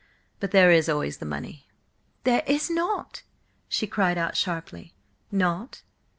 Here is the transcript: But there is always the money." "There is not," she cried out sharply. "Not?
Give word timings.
But 0.39 0.49
there 0.49 0.71
is 0.71 0.89
always 0.89 1.17
the 1.17 1.27
money." 1.27 1.67
"There 2.23 2.41
is 2.47 2.71
not," 2.71 3.21
she 3.69 3.85
cried 3.85 4.17
out 4.17 4.35
sharply. 4.35 4.95
"Not? 5.31 5.83